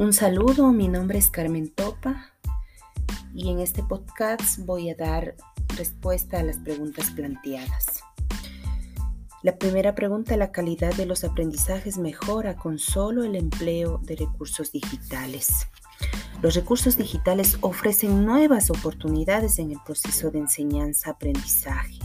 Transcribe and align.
Un 0.00 0.14
saludo, 0.14 0.72
mi 0.72 0.88
nombre 0.88 1.18
es 1.18 1.28
Carmen 1.28 1.68
Topa 1.68 2.32
y 3.34 3.50
en 3.50 3.60
este 3.60 3.82
podcast 3.82 4.60
voy 4.60 4.88
a 4.88 4.94
dar 4.94 5.34
respuesta 5.76 6.38
a 6.38 6.42
las 6.42 6.56
preguntas 6.56 7.10
planteadas. 7.10 8.02
La 9.42 9.58
primera 9.58 9.94
pregunta, 9.94 10.38
la 10.38 10.52
calidad 10.52 10.94
de 10.94 11.04
los 11.04 11.22
aprendizajes 11.22 11.98
mejora 11.98 12.56
con 12.56 12.78
solo 12.78 13.24
el 13.24 13.36
empleo 13.36 13.98
de 13.98 14.16
recursos 14.16 14.72
digitales. 14.72 15.68
Los 16.40 16.54
recursos 16.54 16.96
digitales 16.96 17.58
ofrecen 17.60 18.24
nuevas 18.24 18.70
oportunidades 18.70 19.58
en 19.58 19.70
el 19.70 19.80
proceso 19.84 20.30
de 20.30 20.38
enseñanza-aprendizaje 20.38 21.99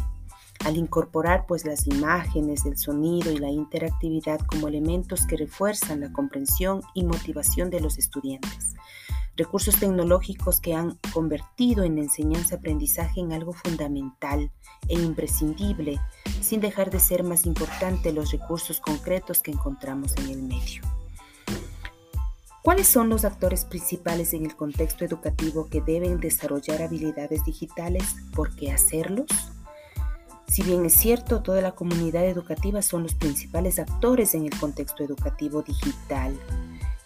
al 0.66 0.78
incorporar 0.78 1.46
pues 1.48 1.64
las 1.64 1.86
imágenes, 1.86 2.66
el 2.66 2.76
sonido 2.76 3.32
y 3.32 3.38
la 3.38 3.52
interactividad 3.52 4.40
como 4.40 4.68
elementos 4.68 5.28
que 5.28 5.38
refuerzan 5.38 6.00
la 6.00 6.12
comprensión 6.12 6.82
y 6.96 7.04
motivación 7.04 7.70
de 7.70 7.82
los 7.82 8.00
estudiantes. 8.00 8.74
Recursos 9.38 9.76
tecnológicos 9.76 10.60
que 10.60 10.74
han 10.74 10.98
convertido 11.14 11.84
en 11.84 12.00
enseñanza-aprendizaje 12.00 13.20
en 13.20 13.32
algo 13.32 13.54
fundamental 13.54 14.52
e 14.88 14.96
imprescindible, 14.96 16.00
sin 16.42 16.62
dejar 16.62 16.90
de 16.90 17.00
ser 17.00 17.24
más 17.24 17.46
importante 17.46 18.12
los 18.12 18.32
recursos 18.32 18.80
concretos 18.80 19.44
que 19.44 19.52
encontramos 19.52 20.18
en 20.18 20.30
el 20.30 20.42
medio. 20.42 20.82
¿Cuáles 22.64 22.88
son 22.88 23.10
los 23.10 23.24
actores 23.24 23.66
principales 23.66 24.34
en 24.34 24.46
el 24.46 24.56
contexto 24.56 25.06
educativo 25.06 25.70
que 25.70 25.82
deben 25.82 26.20
desarrollar 26.20 26.82
habilidades 26.82 27.46
digitales? 27.46 28.16
¿Por 28.34 28.56
qué 28.56 28.72
hacerlos? 28.72 29.28
Si 30.48 30.64
bien 30.64 30.86
es 30.86 30.94
cierto, 30.94 31.42
toda 31.42 31.62
la 31.62 31.74
comunidad 31.74 32.26
educativa 32.26 32.82
son 32.82 33.04
los 33.04 33.16
principales 33.16 33.80
actores 33.80 34.36
en 34.36 34.46
el 34.46 34.58
contexto 34.58 35.04
educativo 35.04 35.64
digital. 35.64 36.40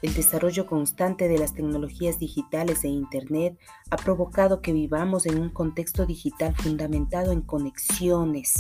El 0.02 0.14
desarrollo 0.14 0.66
constante 0.66 1.28
de 1.28 1.38
las 1.38 1.54
tecnologías 1.54 2.20
digitales 2.20 2.84
e 2.84 2.90
Internet 2.90 3.58
ha 3.90 3.98
provocado 3.98 4.62
que 4.62 4.72
vivamos 4.72 5.26
en 5.26 5.40
un 5.40 5.50
contexto 5.50 6.06
digital 6.06 6.56
fundamentado 6.56 7.32
en 7.32 7.42
conexiones, 7.42 8.56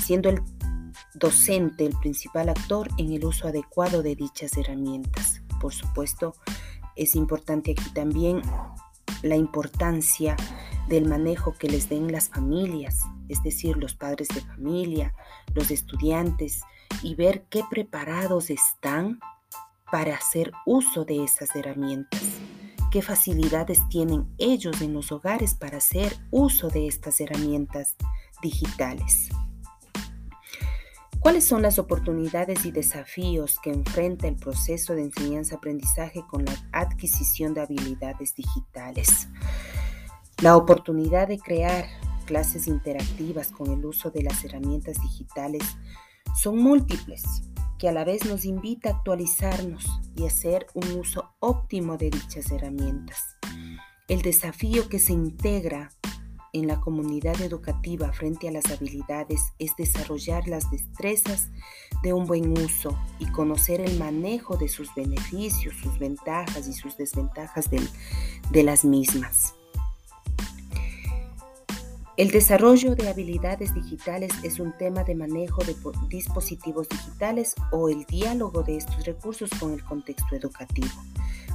siendo 0.00 0.30
el 0.30 0.42
docente 1.14 1.86
el 1.86 1.96
principal 1.98 2.48
actor 2.48 2.88
en 2.98 3.12
el 3.12 3.24
uso 3.24 3.48
adecuado 3.48 4.02
de 4.02 4.16
dichas 4.16 4.56
herramientas. 4.56 5.42
Por 5.60 5.72
supuesto, 5.72 6.34
es 6.96 7.14
importante 7.14 7.72
aquí 7.72 7.90
también 7.92 8.42
la 9.22 9.36
importancia 9.36 10.36
del 10.88 11.08
manejo 11.08 11.54
que 11.54 11.68
les 11.68 11.88
den 11.88 12.12
las 12.12 12.28
familias, 12.28 13.00
es 13.28 13.42
decir, 13.42 13.76
los 13.76 13.94
padres 13.94 14.28
de 14.28 14.40
familia, 14.40 15.14
los 15.54 15.70
estudiantes, 15.70 16.60
y 17.02 17.14
ver 17.14 17.44
qué 17.50 17.62
preparados 17.68 18.50
están 18.50 19.18
para 19.90 20.14
hacer 20.14 20.52
uso 20.66 21.04
de 21.04 21.24
estas 21.24 21.54
herramientas, 21.54 22.22
qué 22.90 23.02
facilidades 23.02 23.80
tienen 23.88 24.32
ellos 24.38 24.80
en 24.80 24.92
los 24.92 25.12
hogares 25.12 25.54
para 25.54 25.78
hacer 25.78 26.16
uso 26.30 26.68
de 26.68 26.86
estas 26.86 27.20
herramientas 27.20 27.96
digitales. 28.42 29.30
¿Cuáles 31.24 31.46
son 31.46 31.62
las 31.62 31.78
oportunidades 31.78 32.66
y 32.66 32.70
desafíos 32.70 33.58
que 33.62 33.70
enfrenta 33.70 34.28
el 34.28 34.36
proceso 34.36 34.94
de 34.94 35.04
enseñanza-aprendizaje 35.04 36.22
con 36.28 36.44
la 36.44 36.54
adquisición 36.72 37.54
de 37.54 37.62
habilidades 37.62 38.34
digitales? 38.34 39.28
La 40.44 40.58
oportunidad 40.58 41.28
de 41.28 41.38
crear 41.38 41.86
clases 42.26 42.66
interactivas 42.66 43.48
con 43.48 43.70
el 43.70 43.82
uso 43.82 44.10
de 44.10 44.22
las 44.22 44.44
herramientas 44.44 45.00
digitales 45.00 45.62
son 46.38 46.58
múltiples, 46.58 47.22
que 47.78 47.88
a 47.88 47.92
la 47.92 48.04
vez 48.04 48.26
nos 48.26 48.44
invita 48.44 48.90
a 48.90 48.92
actualizarnos 48.92 49.86
y 50.14 50.26
hacer 50.26 50.66
un 50.74 51.00
uso 51.00 51.30
óptimo 51.40 51.96
de 51.96 52.10
dichas 52.10 52.50
herramientas. 52.50 53.38
El 54.06 54.20
desafío 54.20 54.90
que 54.90 54.98
se 54.98 55.14
integra 55.14 55.88
en 56.52 56.66
la 56.66 56.78
comunidad 56.78 57.40
educativa 57.40 58.12
frente 58.12 58.46
a 58.46 58.52
las 58.52 58.66
habilidades 58.66 59.40
es 59.58 59.74
desarrollar 59.78 60.46
las 60.46 60.70
destrezas 60.70 61.48
de 62.02 62.12
un 62.12 62.26
buen 62.26 62.52
uso 62.52 62.98
y 63.18 63.24
conocer 63.32 63.80
el 63.80 63.98
manejo 63.98 64.58
de 64.58 64.68
sus 64.68 64.94
beneficios, 64.94 65.74
sus 65.82 65.98
ventajas 65.98 66.68
y 66.68 66.74
sus 66.74 66.98
desventajas 66.98 67.70
de, 67.70 67.80
de 68.50 68.62
las 68.62 68.84
mismas. 68.84 69.53
El 72.16 72.30
desarrollo 72.30 72.94
de 72.94 73.08
habilidades 73.08 73.74
digitales 73.74 74.30
es 74.44 74.60
un 74.60 74.72
tema 74.78 75.02
de 75.02 75.16
manejo 75.16 75.64
de 75.64 75.74
dispositivos 76.08 76.88
digitales 76.88 77.56
o 77.72 77.88
el 77.88 78.04
diálogo 78.04 78.62
de 78.62 78.76
estos 78.76 79.04
recursos 79.04 79.50
con 79.58 79.72
el 79.72 79.82
contexto 79.82 80.36
educativo. 80.36 80.92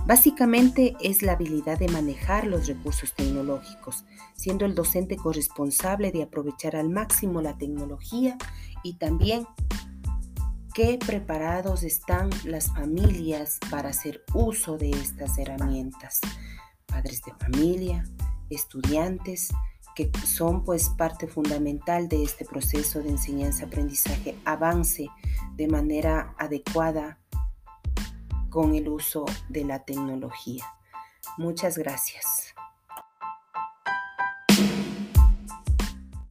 Básicamente 0.05 0.97
es 0.99 1.21
la 1.21 1.33
habilidad 1.33 1.79
de 1.79 1.87
manejar 1.87 2.45
los 2.45 2.67
recursos 2.67 3.13
tecnológicos, 3.13 4.03
siendo 4.33 4.65
el 4.65 4.75
docente 4.75 5.15
corresponsable 5.15 6.11
de 6.11 6.23
aprovechar 6.23 6.75
al 6.75 6.89
máximo 6.89 7.41
la 7.41 7.57
tecnología 7.57 8.37
y 8.83 8.95
también 8.95 9.47
qué 10.73 10.99
preparados 10.99 11.83
están 11.83 12.29
las 12.43 12.67
familias 12.67 13.59
para 13.71 13.91
hacer 13.91 14.25
uso 14.33 14.77
de 14.77 14.89
estas 14.89 15.37
herramientas. 15.37 16.19
Padres 16.85 17.21
de 17.21 17.33
familia, 17.35 18.03
estudiantes, 18.49 19.53
que 19.99 20.09
son 20.25 20.63
pues 20.63 20.87
parte 20.87 21.27
fundamental 21.27 22.07
de 22.07 22.23
este 22.23 22.45
proceso 22.45 23.01
de 23.01 23.09
enseñanza-aprendizaje 23.09 24.37
avance 24.45 25.09
de 25.57 25.67
manera 25.67 26.33
adecuada 26.37 27.19
con 28.49 28.75
el 28.75 28.87
uso 28.87 29.25
de 29.49 29.65
la 29.65 29.83
tecnología. 29.83 30.63
Muchas 31.37 31.77
gracias. 31.77 32.55